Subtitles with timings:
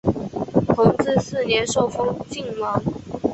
[0.75, 2.81] 弘治四年受封泾王。